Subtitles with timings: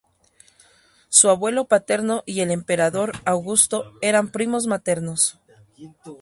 [1.09, 5.37] Su abuelo paterno y el emperador Augusto eran primos maternos.